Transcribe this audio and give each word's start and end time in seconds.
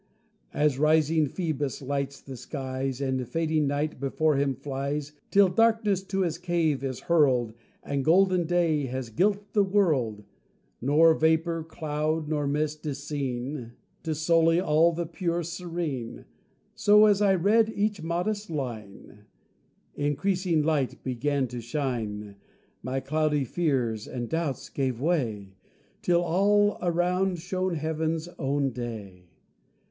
As 0.55 0.79
rising 0.79 1.27
Phoebus 1.27 1.79
lights 1.79 2.21
the 2.21 2.35
skies, 2.35 3.01
And 3.01 3.27
fading 3.29 3.67
night 3.67 3.99
before 3.99 4.35
him 4.35 4.55
flies, 4.55 5.13
Till 5.29 5.47
darkness 5.47 6.01
to 6.05 6.21
his 6.21 6.39
cave 6.39 6.83
is 6.83 7.01
hurled 7.01 7.53
And 7.83 8.03
golden 8.03 8.47
day 8.47 8.87
has 8.87 9.11
gilt 9.11 9.53
the 9.53 9.63
world, 9.63 10.23
Nor 10.81 11.13
vapour, 11.13 11.63
cloud, 11.63 12.27
nor 12.27 12.47
mist 12.47 12.83
is 12.87 12.97
seen 13.03 13.73
To 14.01 14.15
sully 14.15 14.59
all 14.59 14.91
the 14.91 15.05
pure 15.05 15.43
serene: 15.43 16.25
So, 16.73 17.05
as 17.05 17.21
I 17.21 17.35
read 17.35 17.71
each 17.75 18.01
modest 18.01 18.49
line, 18.49 19.25
Increasing 19.93 20.63
light 20.63 21.03
began 21.03 21.47
to 21.49 21.61
shine, 21.61 22.37
My 22.81 23.01
cloudy 23.01 23.43
fears 23.43 24.07
and 24.07 24.27
doubts 24.27 24.67
gave 24.67 24.99
way, 24.99 25.53
Till 26.01 26.23
all 26.23 26.79
around 26.81 27.37
shone 27.37 27.75
Heaven's 27.75 28.27
own 28.39 28.71
day. 28.71 29.27